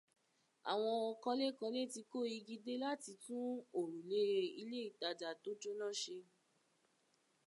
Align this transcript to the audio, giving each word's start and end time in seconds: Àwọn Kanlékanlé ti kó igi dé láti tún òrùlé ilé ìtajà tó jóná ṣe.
Àwọn 0.71 0.95
Kanlékanlé 1.23 1.81
ti 1.93 2.01
kó 2.11 2.19
igi 2.37 2.55
dé 2.65 2.73
láti 2.83 3.11
tún 3.23 3.43
òrùlé 3.79 4.21
ilé 4.61 4.77
ìtajà 4.89 5.29
tó 5.43 5.51
jóná 5.61 5.87
ṣe. 6.01 6.17